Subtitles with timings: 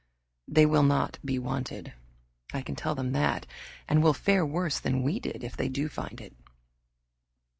[0.47, 1.93] They will not be wanted,
[2.55, 3.45] I can tell them that,
[3.87, 6.35] and will fare worse than we did if they do find it.